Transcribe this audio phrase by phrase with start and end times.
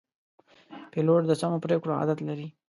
[0.91, 2.47] پیلوټ د سمو پرېکړو عادت لري.